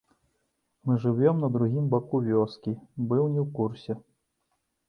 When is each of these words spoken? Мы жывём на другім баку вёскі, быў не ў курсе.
Мы 0.85 0.95
жывём 1.03 1.43
на 1.43 1.49
другім 1.57 1.85
баку 1.95 2.23
вёскі, 2.31 2.73
быў 3.11 3.23
не 3.37 3.41
ў 3.45 3.55
курсе. 3.61 3.93